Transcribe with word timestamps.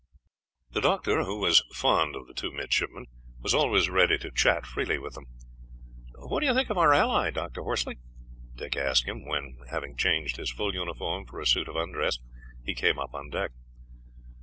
The 0.71 0.81
doctor, 0.81 1.25
who 1.25 1.39
was 1.39 1.61
fond 1.75 2.15
of 2.15 2.25
the 2.25 2.33
two 2.33 2.51
midshipmen, 2.51 3.05
was 3.39 3.53
always 3.53 3.87
ready 3.87 4.17
to 4.17 4.31
chat 4.31 4.65
freely 4.65 4.97
with 4.97 5.13
them. 5.13 5.25
"What 6.15 6.39
did 6.39 6.47
you 6.47 6.55
think 6.55 6.71
of 6.71 6.77
our 6.79 6.91
ally, 6.91 7.29
Dr. 7.29 7.61
Horsley?" 7.61 7.99
Dick 8.55 8.75
asked 8.75 9.03
him, 9.07 9.23
when, 9.25 9.59
having 9.69 9.95
changed 9.95 10.37
his 10.37 10.49
full 10.51 10.73
uniform 10.73 11.27
for 11.27 11.39
a 11.39 11.45
suit 11.45 11.67
of 11.67 11.75
undress, 11.75 12.17
he 12.63 12.73
came 12.73 12.97
up 12.97 13.13
on 13.13 13.29
deck. 13.29 13.51